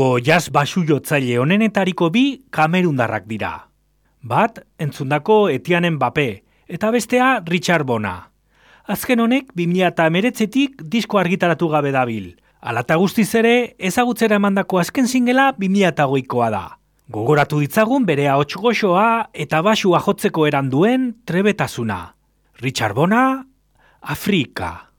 Munduko 0.00 0.24
jazz 0.24 0.48
basu 0.48 0.80
jotzaile 0.88 1.34
honenetariko 1.36 2.06
bi 2.08 2.40
kamerundarrak 2.50 3.26
dira. 3.28 3.66
Bat, 4.24 4.62
entzundako 4.80 5.50
etianen 5.52 5.98
bape, 6.00 6.40
eta 6.68 6.88
bestea 6.90 7.42
Richard 7.44 7.84
Bona. 7.84 8.30
Azken 8.88 9.20
honek, 9.20 9.52
2008-etik 9.52 10.80
disko 10.88 11.20
argitaratu 11.20 11.68
gabe 11.68 11.92
dabil. 11.92 12.32
Alata 12.62 12.96
guztiz 12.96 13.28
ere, 13.36 13.74
ezagutzera 13.76 14.40
emandako 14.40 14.80
azken 14.80 15.04
zingela 15.04 15.52
2008koa 15.60 16.50
da. 16.50 16.64
Gogoratu 17.12 17.60
ditzagun 17.60 18.08
bere 18.08 18.30
ahots 18.32 18.56
goxoa 18.56 19.28
eta 19.34 19.60
basua 19.60 20.00
jotzeko 20.00 20.48
eran 20.48 20.72
duen 20.72 21.10
trebetasuna. 21.28 22.06
Richard 22.64 22.96
Bona, 22.96 23.44
Afrika. 24.00 24.89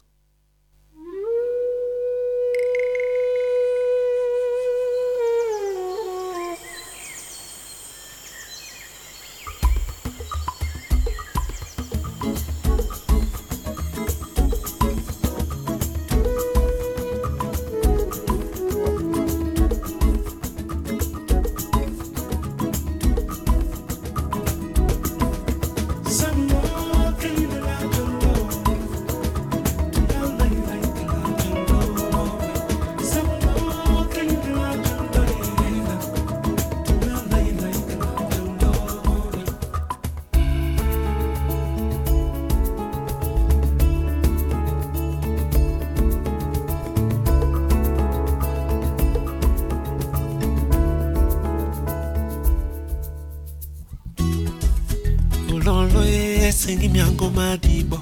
Miango 57.21 57.29
madibo 57.29 57.99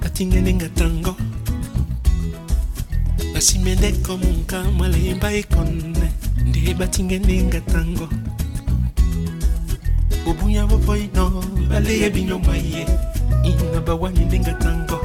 katingeninga 0.00 0.68
tango 0.68 1.14
basimendeko 3.34 4.16
munka 4.16 4.64
mwalemba 4.64 5.34
ikonne 5.34 6.12
ndi 6.46 6.74
batingeninga 6.74 7.60
tango 7.60 8.08
ubunya 10.26 10.66
boboino 10.66 11.44
baleye 11.68 12.10
binyomwaye 12.10 12.86
ina 13.44 13.80
bawanyininga 13.84 14.52
tango 14.64 14.98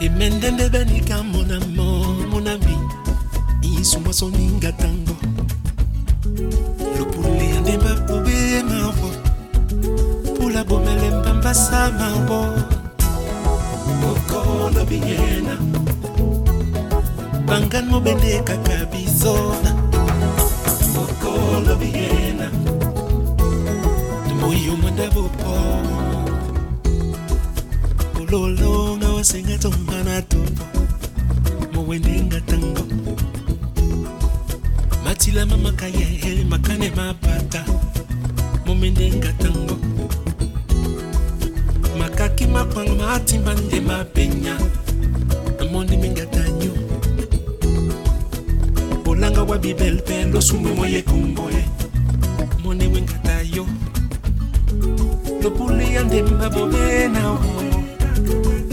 imendende 0.00 0.68
benika 0.68 1.22
monamo 1.22 2.04
monami 2.30 2.76
isumasoninga 3.80 4.72
tango 4.72 5.01
mbambasa 11.82 11.90
mambo 11.90 12.54
okolo 14.10 14.84
binyena. 14.84 15.56
Bangan 17.46 17.86
mobendeka 17.90 18.56
kabizona. 18.56 19.74
Okolo 20.96 21.76
binyena. 21.76 22.50
Moyo 24.40 24.76
mwanda 24.76 25.10
bopo 25.10 25.58
ololo 28.20 28.96
nga 28.96 29.08
wasenga 29.08 29.58
tongana 29.58 30.21
mapango 42.62 42.94
matimba 42.94 43.54
nde 43.54 43.80
mapenya. 43.80 44.54
Namoni 45.58 45.96
mingatanyo. 45.96 46.72
Bolanga 49.04 49.42
wa 49.42 49.58
bibele 49.58 49.92
mpe 49.92 50.24
losumbu 50.24 50.68
moye 50.74 51.02
kumboye. 51.02 51.64
Mone 52.62 52.86
wengata 52.86 53.42
yo 53.54 53.66
lobuli 55.42 55.94
ya 55.94 56.02
ndemba 56.04 56.50
bobena 56.50 57.30
o 57.30 57.38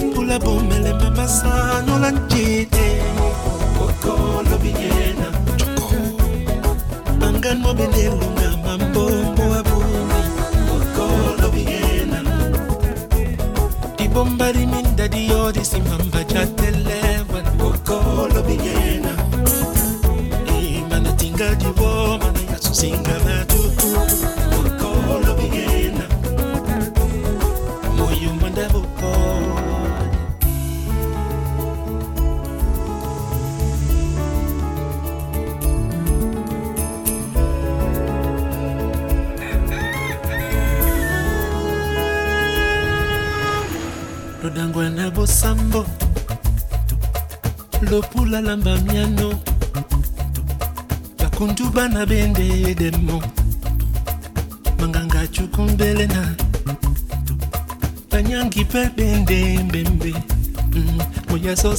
mbula 0.06 0.40
bomelemba 0.40 1.12
masanola 1.12 2.12
njite. 2.12 3.02
Okolobinyena 3.82 5.28
bangan 7.20 7.58
mobende 7.58 8.04
lunga 8.10 8.58
mambo. 8.66 9.09
Diminda 14.28 15.08
diyodi 15.08 15.66
simamba 15.66 16.24
jatelewan 16.24 16.89
bana 51.80 52.06
bende 52.06 52.76
demo. 52.76 53.24
Manganga 54.80 55.26
cukumbele 55.28 56.08
na. 56.08 56.36
Banyangi 58.12 58.64
mpe 58.64 58.90
bende 58.98 59.60
mbembe. 59.64 60.14
Mm, 60.76 61.00
moyaso 61.30 61.76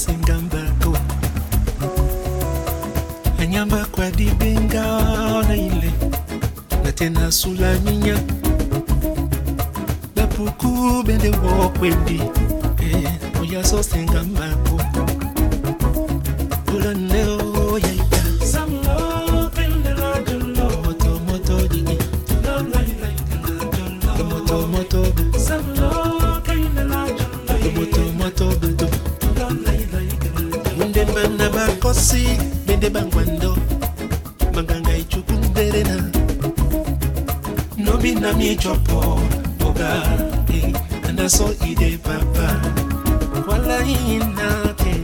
munde 31.00 31.12
bana 31.14 31.48
bakosi 31.50 32.36
bende 32.66 32.90
bangwando 32.90 33.56
manganga 34.54 34.96
ichukunderena 34.96 36.10
nobina 37.78 38.32
michopo 38.32 39.20
boga 39.58 40.02
eh, 40.52 40.74
anaso 41.08 41.54
ide 41.66 41.98
papa. 41.98 42.60
Wala 43.48 43.82
inake 43.84 44.94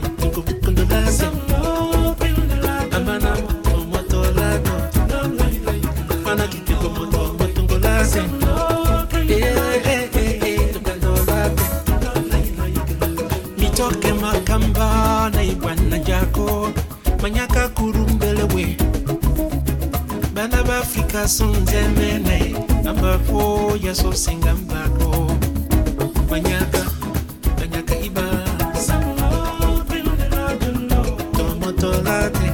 manyaka 17.27 17.69
kurumbelewe. 17.75 18.77
Bana 20.35 20.63
bafrika 20.63 21.29
sonzemene 21.29 22.55
ambapo 22.87 23.73
yasosenga 23.83 24.55
mbako. 24.55 25.33
Manyaka 26.31 26.87
manyaka 27.59 27.95
iba. 27.99 28.27
Tomotolate 31.37 32.47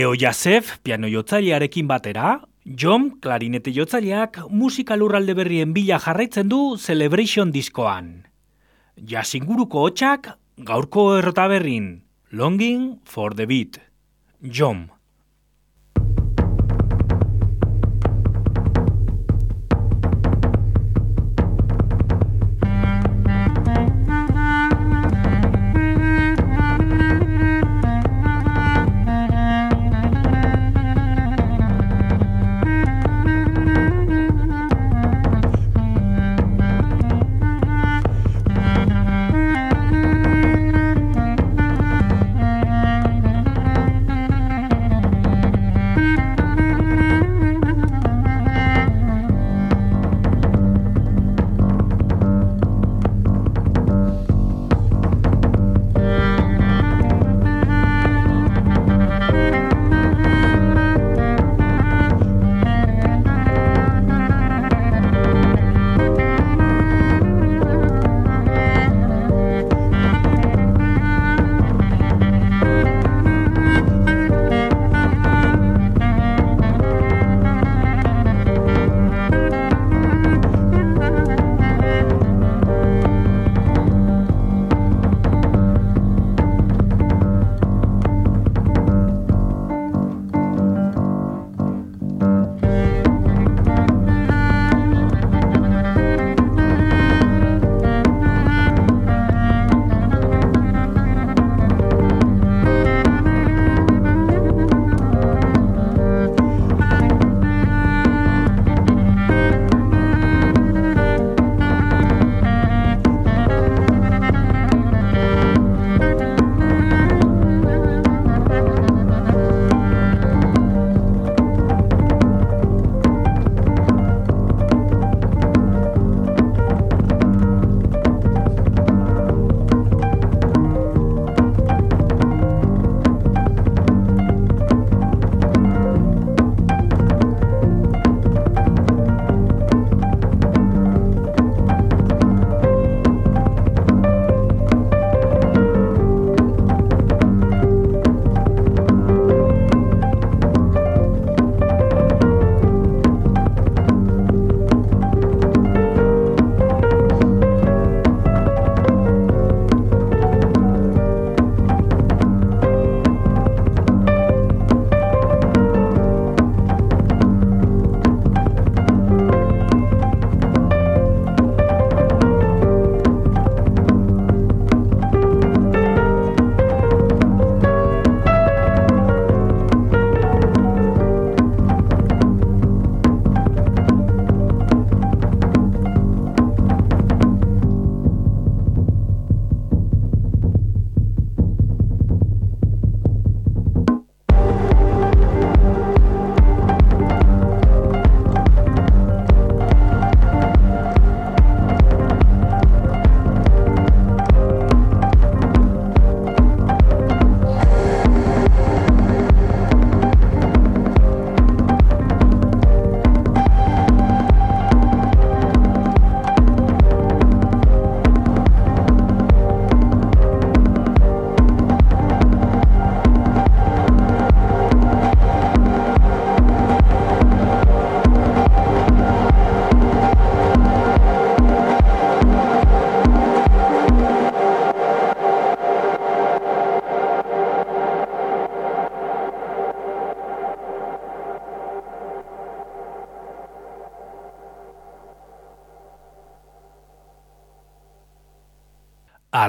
Leo 0.00 0.14
Jasef 0.16 0.78
piano 0.80 1.08
jotzailearekin 1.12 1.84
batera, 1.84 2.38
John 2.64 3.18
klarinete 3.20 3.72
jotzaileak 3.76 4.38
musika 4.48 4.96
lurralde 4.96 5.34
berrien 5.36 5.74
bila 5.76 5.98
jarraitzen 6.00 6.48
du 6.48 6.60
Celebration 6.80 7.52
diskoan. 7.52 8.06
Jasinguruko 8.96 9.82
hotxak 9.84 10.30
gaurko 10.70 11.04
errota 11.18 11.44
berrin, 11.52 11.90
Longing 12.32 12.86
for 13.04 13.36
the 13.36 13.44
Beat. 13.44 13.76
John. 14.40 14.86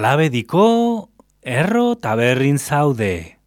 Alabediko 0.01 1.09
erro 1.45 1.93
taberrin 1.95 2.57
zaude. 2.57 3.37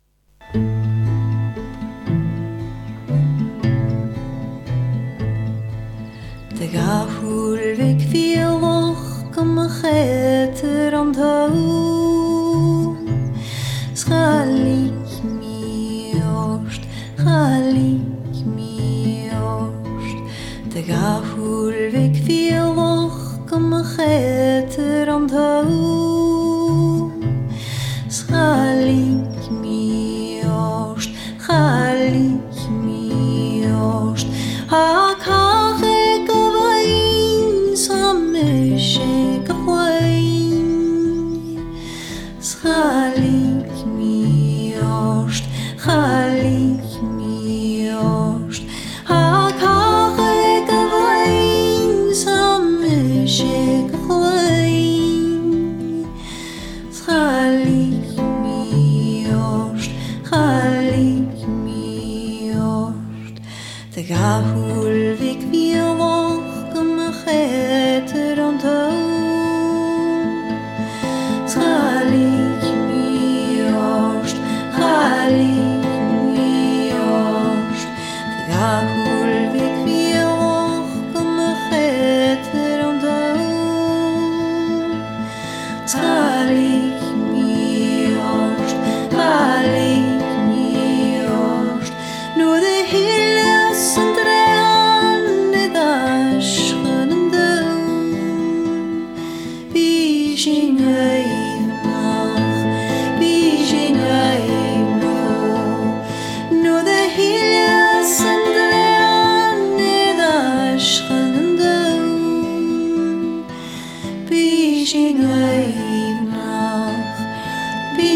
De 6.58 6.66
gafur 6.74 7.58
vik 7.78 8.00
viel 8.12 8.62
och 8.74 9.34
kom 9.34 9.58
a 9.58 9.68
cheter 9.68 10.92
an 10.92 11.10
tau 11.14 12.96
Schalik 14.00 15.10
mi 15.40 16.14
orst, 16.22 16.82
schalik 17.18 18.36
mi 18.56 19.30
orst 19.34 20.18
De 20.72 20.82
gafur 20.82 21.74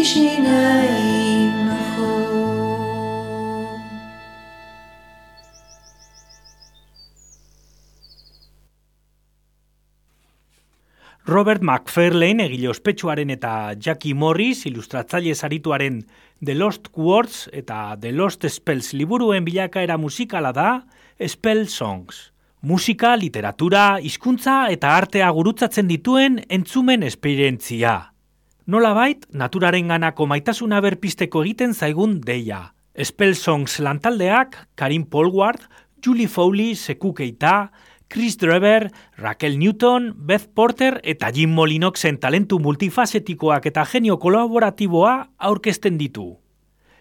Robert 0.09 0.25
McFarlane 11.61 12.47
egile 12.47 12.71
ospetsuaren 12.71 13.29
eta 13.29 13.75
Jackie 13.77 14.15
Morris 14.17 14.65
ilustratzaile 14.65 15.35
sarituaren 15.35 16.01
The 16.41 16.57
Lost 16.57 16.89
Words 16.97 17.45
eta 17.53 17.95
The 18.01 18.11
Lost 18.11 18.49
Spells 18.49 18.95
liburuen 18.97 19.45
bilakaera 19.45 20.01
musikala 20.01 20.51
da 20.51 20.81
Spell 21.21 21.67
Songs. 21.67 22.31
Musika, 22.61 23.15
literatura, 23.15 23.99
hizkuntza 24.01 24.71
eta 24.73 24.97
artea 24.97 25.29
gurutzatzen 25.29 25.87
dituen 25.87 26.41
entzumen 26.49 27.03
esperientzia. 27.03 28.08
Nolabait, 28.69 29.23
naturaren 29.33 29.87
ganako 29.89 30.27
maitasuna 30.29 30.77
berpisteko 30.85 31.41
egiten 31.41 31.71
zaigun 31.73 32.19
deia. 32.21 32.75
Spell 33.01 33.33
Songs 33.33 33.79
lantaldeak, 33.81 34.59
Karin 34.77 35.07
Polward, 35.09 35.63
Julie 36.05 36.27
Foley, 36.29 36.75
Seku 36.75 37.15
Keita, 37.17 37.71
Chris 38.13 38.37
Drever, 38.37 38.91
Raquel 39.17 39.57
Newton, 39.57 40.11
Beth 40.13 40.45
Porter 40.53 40.99
eta 41.01 41.31
Jim 41.33 41.57
Molinoxen 41.57 42.21
talentu 42.21 42.61
multifasetikoak 42.61 43.65
eta 43.71 43.87
genio 43.89 44.19
kolaboratiboa 44.21 45.15
aurkezten 45.49 45.97
ditu. 45.97 46.29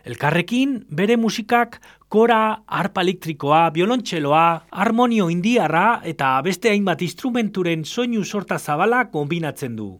Elkarrekin, 0.09 0.87
bere 0.89 1.21
musikak 1.21 1.83
kora, 2.09 2.65
arpa 2.65 3.05
elektrikoa, 3.05 3.67
biolontxeloa, 3.77 4.49
harmonio 4.73 5.29
indiarra 5.29 6.01
eta 6.01 6.39
beste 6.41 6.73
hainbat 6.73 7.05
instrumenturen 7.05 7.85
soinu 7.85 8.25
sorta 8.25 8.57
zabala 8.57 9.11
kombinatzen 9.13 9.77
du. 9.77 9.99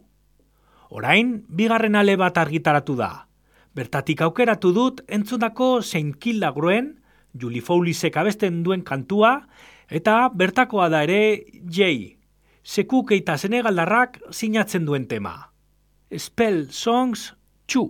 Orain, 0.89 1.45
bigarren 1.49 1.95
ale 1.95 2.15
bat 2.17 2.37
argitaratu 2.41 2.95
da. 2.97 3.27
Bertatik 3.77 4.23
aukeratu 4.25 4.71
dut 4.73 5.03
entzundako 5.05 5.83
Saint 5.85 6.15
Kilda 6.17 6.49
Gruen, 6.55 6.95
Julie 7.37 7.61
Foulisek 7.61 8.17
abesten 8.17 8.63
duen 8.65 8.81
kantua, 8.81 9.47
eta 9.89 10.29
bertakoa 10.33 10.89
da 10.89 11.03
ere 11.05 11.45
Jay, 11.69 12.17
sekuk 12.63 13.13
eta 13.13 13.37
senegaldarrak 13.37 14.17
sinatzen 14.33 14.85
duen 14.89 15.05
tema. 15.07 15.53
Spell 16.09 16.65
Songs 16.73 17.35
2. 17.69 17.85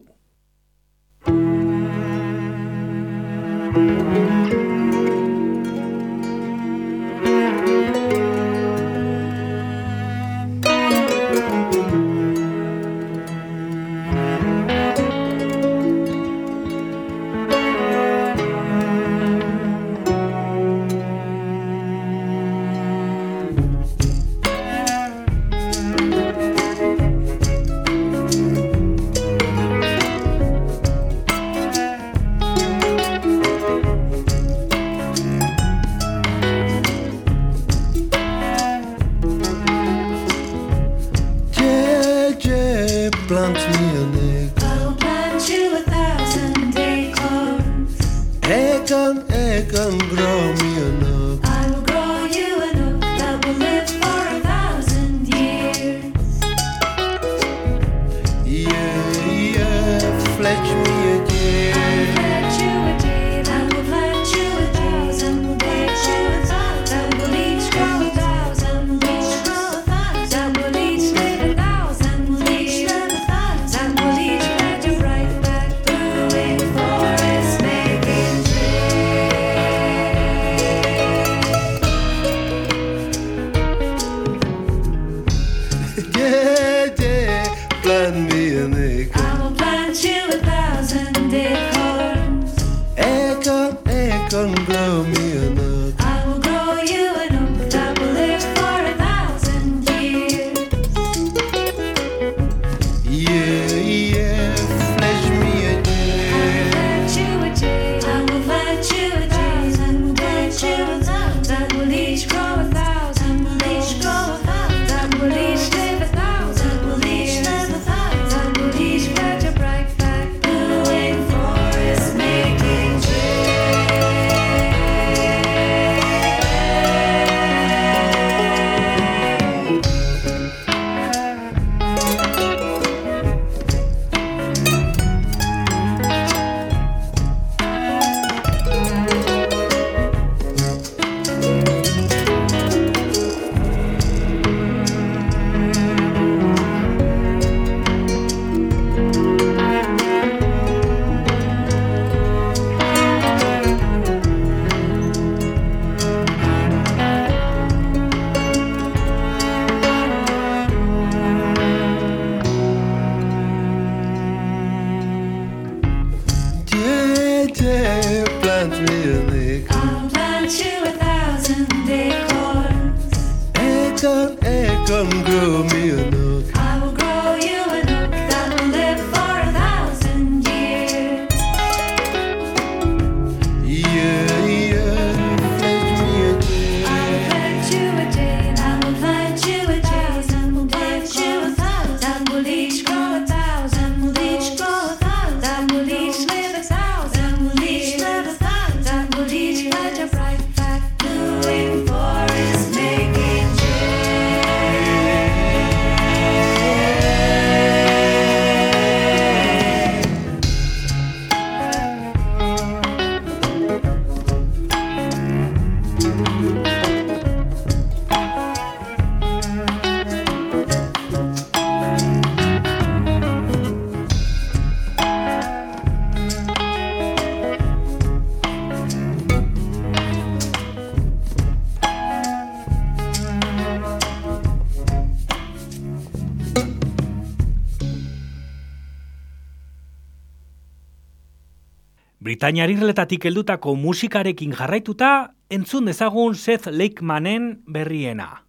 Britainiar 242.40 242.72
irletatik 242.72 243.26
heldutako 243.28 243.74
musikarekin 243.76 244.54
jarraituta, 244.56 245.10
entzun 245.52 245.90
dezagun 245.90 246.38
Seth 246.40 246.72
Lakemanen 246.72 247.50
berriena. 247.68 248.46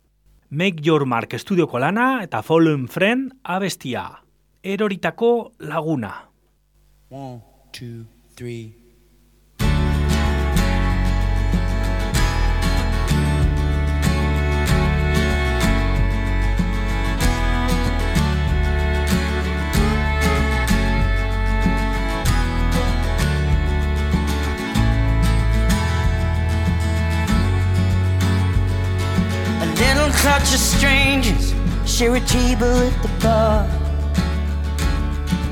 Make 0.51 0.87
Your 0.87 1.09
Mark 1.11 1.35
estudioko 1.35 1.83
lana 1.83 2.23
eta 2.23 2.39
Fallen 2.47 2.87
Friend 2.87 3.33
abestia. 3.43 4.23
Eroritako 4.63 5.57
laguna. 5.59 6.13
One, 7.11 7.41
two, 7.73 8.07
three. 8.37 8.80
Touch 30.21 30.53
of 30.53 30.61
strangers 30.61 31.55
share 31.87 32.15
a 32.15 32.21
table 32.21 32.77
at 32.89 32.97
the 33.03 33.09
bar. 33.23 33.67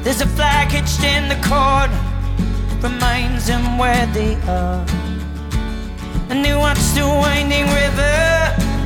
There's 0.02 0.20
a 0.20 0.26
flag 0.26 0.70
hitched 0.70 1.02
in 1.04 1.28
the 1.30 1.40
corner, 1.48 2.00
reminds 2.82 3.46
them 3.46 3.78
where 3.78 4.06
they 4.08 4.34
are. 4.46 4.84
And 6.28 6.44
they 6.44 6.54
watch 6.54 6.82
the 6.94 7.06
winding 7.06 7.66
river 7.82 8.18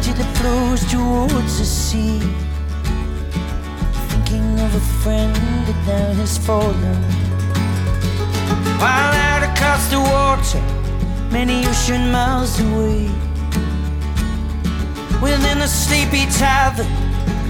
till 0.03 0.15
it 0.25 0.31
flows 0.39 0.83
towards 0.89 1.59
the 1.59 1.65
sea. 1.65 2.21
Thinking 4.11 4.61
of 4.61 4.73
a 4.77 4.85
friend 5.03 5.35
that 5.67 5.81
now 5.87 6.13
has 6.21 6.39
fallen. 6.39 7.03
While 8.79 9.15
out 9.31 9.43
across 9.51 9.91
the 9.91 9.99
water, 9.99 10.63
many 11.33 11.67
ocean 11.67 12.13
miles 12.13 12.61
away 12.61 13.32
within 15.23 15.63
a 15.63 15.69
sleepy 15.69 16.27
tavern 16.33 16.91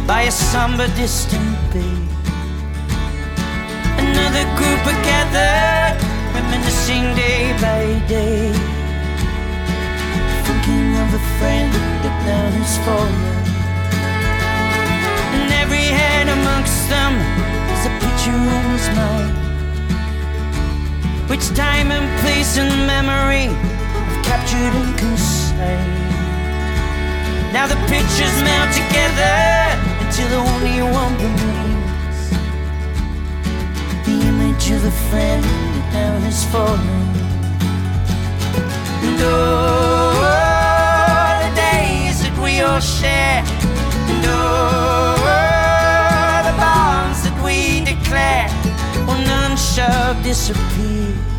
by 0.07 0.23
a 0.23 0.31
somber 0.31 0.87
distant 0.89 1.57
bay. 1.73 1.97
Another 3.97 4.45
group 4.59 4.83
are 4.93 5.01
gathered, 5.09 5.97
reminiscing 6.35 7.15
day 7.17 7.57
by 7.65 7.83
day, 8.07 8.53
thinking 10.45 10.89
of 11.03 11.09
a 11.17 11.23
friend 11.39 11.73
that 12.05 12.17
now 12.29 12.47
has 12.61 12.77
fallen. 12.85 13.25
And 15.35 15.49
every 15.63 15.89
head 15.99 16.29
amongst 16.29 16.79
them 16.93 17.13
is 17.73 17.83
a 17.89 17.93
picture 18.05 18.37
in 18.37 18.65
his 18.77 18.89
mind, 19.01 19.35
which 21.31 21.47
time 21.57 21.91
and 21.91 22.07
place 22.21 22.59
and 22.59 22.87
memory 22.87 23.49
have 23.49 24.25
captured 24.29 24.75
and 24.77 24.93
consigned. 24.99 26.02
Now 27.53 27.67
the 27.67 27.77
pictures 27.87 28.43
melt 28.43 28.73
together 28.73 29.37
until 30.01 30.41
only 30.41 30.81
one 30.83 31.15
remains. 31.19 32.31
The 34.07 34.17
image 34.27 34.71
of 34.71 34.83
a 34.87 34.91
friend 35.11 35.45
now 35.93 36.19
has 36.21 36.45
fallen. 36.47 36.81
And 39.05 39.21
oh, 39.21 40.17
the 41.45 41.51
days 41.55 42.23
that 42.23 42.37
we 42.43 42.61
all 42.63 42.81
share. 42.81 43.45
And 43.45 44.25
oh, 44.27 45.15
the 46.49 46.55
bonds 46.57 47.23
that 47.25 47.37
we 47.45 47.85
declare. 47.85 48.49
Well, 49.07 49.21
none 49.27 49.59
shall 49.59 50.15
disappear. 50.23 51.32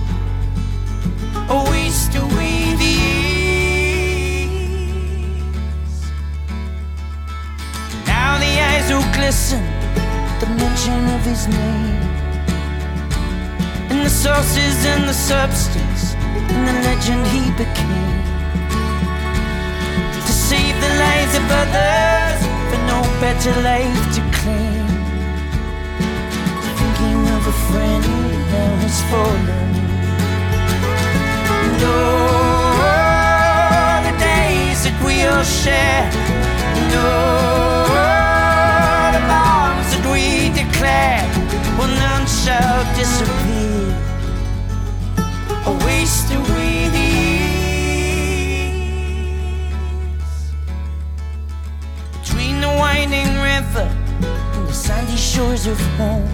Sources 14.24 14.86
and 14.86 15.04
the 15.04 15.14
substance 15.14 16.16
and 16.16 16.66
the 16.66 16.74
legend 16.88 17.28
he 17.28 17.52
became. 17.60 18.24
To 20.26 20.32
save 20.32 20.80
the 20.80 20.94
lives 21.06 21.36
of 21.36 21.44
others 21.52 22.40
for 22.70 22.80
no 22.88 23.04
better 23.20 23.52
life 23.62 24.04
to 24.16 24.22
claim. 24.40 24.88
Thinking 26.80 27.20
of 27.36 27.42
a 27.48 27.56
friend 27.68 28.06
now 28.48 28.74
has 28.86 28.98
fallen. 29.12 29.76
And 31.68 31.84
oh, 31.84 32.80
the 34.08 34.14
days 34.24 34.80
that 34.86 34.98
we 35.04 35.16
all 35.28 35.44
share. 35.44 36.08
And 36.80 36.94
oh, 36.96 37.92
the 39.16 39.24
bonds 39.28 39.90
that 39.92 40.06
we 40.14 40.48
declare. 40.56 41.28
Well, 41.78 41.92
none 41.92 42.26
shall 42.26 42.86
disappear. 42.96 43.83
Or 45.66 45.76
waste 45.86 46.32
away 46.34 46.90
these. 46.90 47.24
Between 52.20 52.60
the 52.60 52.68
winding 52.68 53.34
river 53.40 53.88
and 54.56 54.68
the 54.68 54.74
sandy 54.74 55.16
shores 55.16 55.66
of 55.68 55.80
home. 55.98 56.30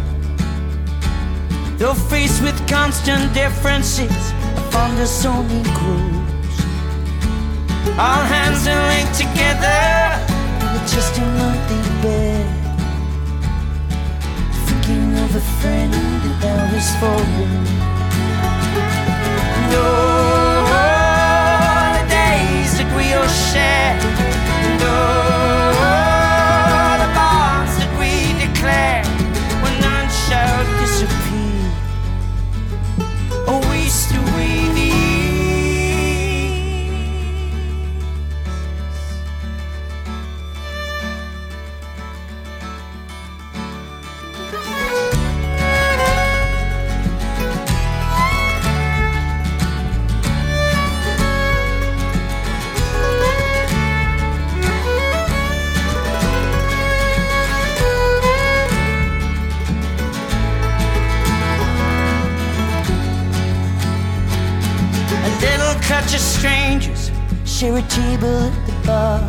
Though 1.78 1.94
faced 1.94 2.42
with 2.42 2.58
constant 2.68 3.34
differences, 3.34 4.34
a 4.58 4.62
fondness 4.72 5.26
only 5.26 5.64
grows. 5.80 6.56
All 7.98 8.24
hands 8.36 8.68
are 8.68 8.88
linked 8.92 9.16
together 9.16 10.20
with 10.74 10.86
just 10.92 11.18
a 11.18 11.22
monthly 11.22 11.82
bed. 12.02 12.48
Thinking 14.66 15.18
of 15.20 15.36
a 15.36 15.42
friend 15.62 15.94
that 15.94 16.38
now 16.42 16.66
has 16.74 16.90
fallen. 17.00 17.89
And 19.72 19.78
the 21.98 22.06
days 22.10 22.72
that 22.78 22.90
we 22.98 23.06
will 23.14 23.28
share 23.28 23.98
the 27.00 27.08
bonds 27.18 27.74
that 27.80 27.92
we 28.00 28.12
declare 28.46 29.04
When 29.64 29.76
all 29.92 30.08
shadows 30.26 30.72
disappear 30.82 31.64
Always 33.48 33.96
to 34.12 34.18
we 34.36 34.50
a 67.62 67.82
table 67.89 68.43
at 68.47 68.66
the 68.66 68.88
bar. 68.88 69.20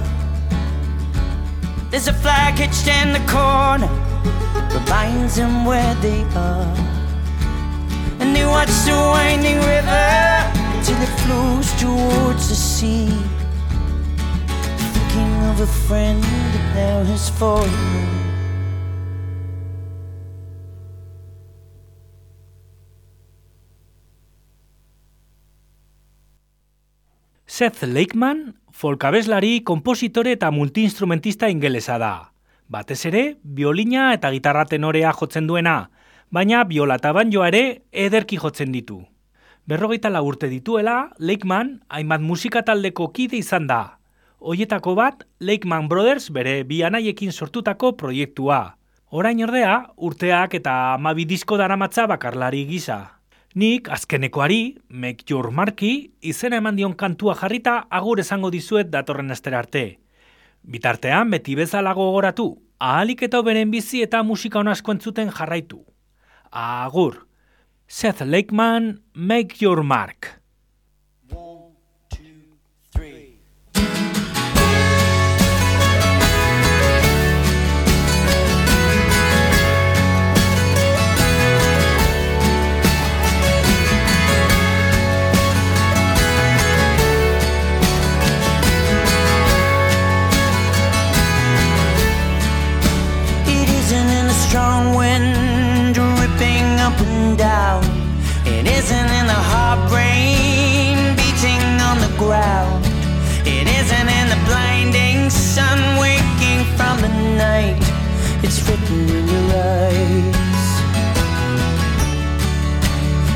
There's 1.90 2.06
a 2.06 2.12
flag 2.12 2.54
hitched 2.54 2.86
in 2.86 3.12
the 3.12 3.18
corner, 3.26 3.90
reminds 4.72 5.34
them 5.34 5.64
where 5.64 5.94
they 5.96 6.22
are. 6.36 6.76
And 8.20 8.36
they 8.36 8.44
watch 8.46 8.70
the 8.86 8.94
winding 8.94 9.56
river 9.56 10.52
till 10.84 11.02
it 11.02 11.12
flows 11.24 11.72
towards 11.80 12.48
the 12.48 12.54
sea. 12.54 13.08
Thinking 14.92 15.32
of 15.50 15.60
a 15.60 15.66
friend 15.66 16.22
that 16.22 16.74
now 16.76 17.02
has 17.10 17.28
fallen. 17.30 18.29
Seth 27.60 27.82
Lakeman, 27.84 28.54
folkabeslari, 28.72 29.58
kompositore 29.68 30.32
eta 30.32 30.48
multiinstrumentista 30.50 31.50
ingelesa 31.52 31.98
da. 32.00 32.12
Batez 32.72 33.02
ere, 33.10 33.22
biolina 33.44 34.14
eta 34.16 34.30
gitarra 34.32 34.62
tenorea 34.70 35.10
jotzen 35.18 35.44
duena, 35.50 35.74
baina 36.32 36.62
biola 36.64 36.96
eta 36.96 37.12
banjoa 37.12 37.50
ere 37.52 37.62
ederki 37.92 38.38
jotzen 38.40 38.72
ditu. 38.72 39.02
Berrogeita 39.68 40.08
lau 40.08 40.24
urte 40.30 40.48
dituela, 40.48 41.10
Lakeman 41.18 41.82
hainbat 41.92 42.24
musika 42.24 42.64
taldeko 42.64 43.10
kide 43.12 43.36
izan 43.44 43.68
da. 43.68 43.98
Hoietako 44.40 44.96
bat, 44.96 45.28
Lakeman 45.44 45.92
Brothers 45.92 46.32
bere 46.32 46.62
bi 46.64 46.80
anaiekin 46.80 47.28
sortutako 47.28 47.92
proiektua. 47.92 48.62
Orain 49.12 49.44
ordea, 49.44 49.82
urteak 49.98 50.56
eta 50.62 50.94
amabi 50.96 51.28
disko 51.28 51.60
daramatza 51.60 52.08
bakarlari 52.08 52.64
gisa. 52.72 53.19
Nik 53.54 53.88
azkenekoari, 53.90 54.78
Make 54.88 55.24
Your 55.28 55.50
Marky, 55.50 56.12
izena 56.22 56.60
eman 56.60 56.76
dion 56.78 56.92
kantua 56.94 57.34
jarrita 57.34 57.80
agur 57.90 58.20
esango 58.22 58.46
dizuet 58.54 58.92
datorren 58.92 59.34
astera 59.34 59.58
arte. 59.58 59.98
Bitartean 60.62 61.32
beti 61.34 61.56
bezala 61.58 61.90
gogoratu, 61.98 62.46
ahalik 62.78 63.24
eta 63.26 63.42
beren 63.42 63.72
bizi 63.74 64.04
eta 64.06 64.22
musika 64.22 64.60
onasko 64.60 64.94
entzuten 64.94 65.34
jarraitu. 65.34 65.82
Agur. 66.52 67.26
Seth 67.88 68.22
Lakeman, 68.22 69.00
Make 69.14 69.58
Your 69.58 69.82
Mark. 69.82 70.39
Down. 97.36 97.82
It 98.46 98.66
isn't 98.66 99.10
in 99.18 99.26
the 99.26 99.42
hard 99.52 99.90
rain 99.90 100.96
beating 101.16 101.62
on 101.88 101.98
the 101.98 102.12
ground. 102.18 102.84
It 103.46 103.66
isn't 103.66 104.08
in 104.20 104.26
the 104.28 104.40
blinding 104.48 105.30
sun 105.30 105.78
waking 105.98 106.64
from 106.76 107.00
the 107.00 107.12
night. 107.36 107.82
It's 108.42 108.58
written 108.66 109.08
in 109.08 109.28
your 109.28 109.48
eyes. 109.54 110.60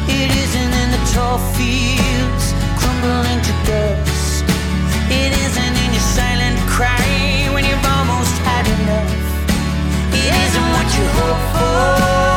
It 0.08 0.30
isn't 0.44 0.72
in 0.82 0.88
the 0.96 1.02
tall 1.12 1.38
fields 1.56 2.44
crumbling 2.78 3.40
to 3.48 3.52
dust. 3.68 4.44
It 5.10 5.32
isn't 5.46 5.76
in 5.84 5.90
your 5.96 6.06
silent 6.18 6.58
cry 6.68 7.48
when 7.52 7.64
you've 7.64 7.86
almost 7.96 8.36
had 8.48 8.66
enough. 8.76 9.12
It 10.12 10.32
isn't 10.46 10.68
what 10.74 10.88
you 10.96 11.04
hope 11.18 11.42
for, 11.52 12.33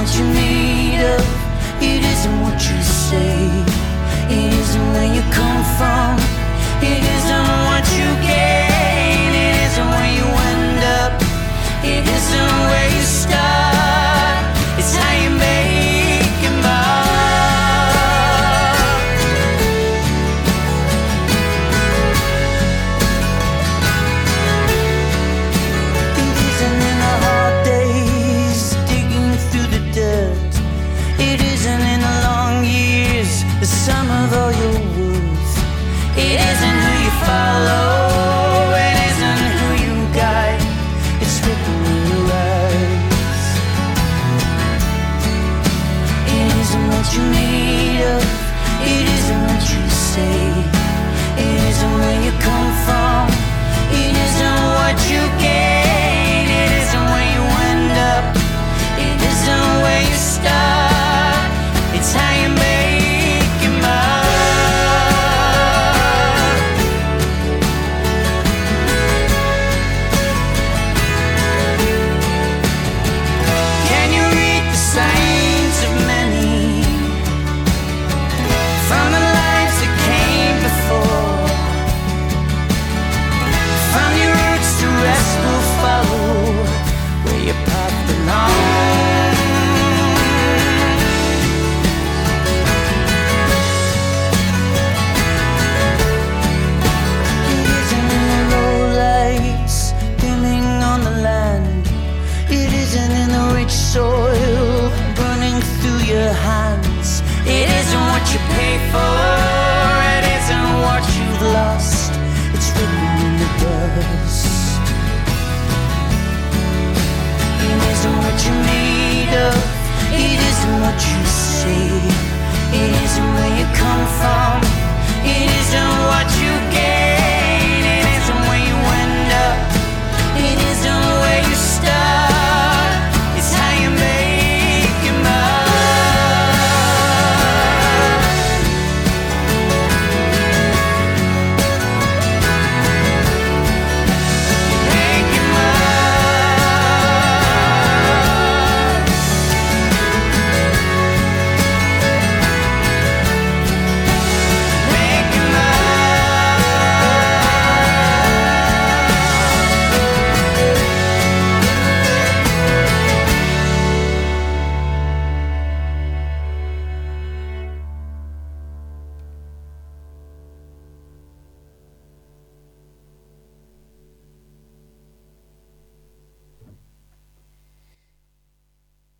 what 0.00 0.18
you 0.18 0.24
made 0.24 1.04
of, 1.04 1.20
it 1.82 2.02
isn't 2.02 2.40
what 2.40 2.54
you 2.54 2.80
say. 2.82 3.36
It 4.30 4.50
isn't 4.54 4.92
where 4.92 5.14
you 5.14 5.20
come 5.30 5.62
from, 5.76 6.16
it 6.80 7.02
isn't 7.16 7.48
what 7.68 7.84
you 7.98 8.08
gain. 8.24 9.30
It 9.44 9.56
isn't 9.66 9.88
where 9.92 10.12
you 10.18 10.24
end 10.52 10.84
up, 11.00 11.12
it 11.84 12.08
isn't 12.08 12.52
where 12.70 12.88
you 12.96 13.02
start. 13.02 13.69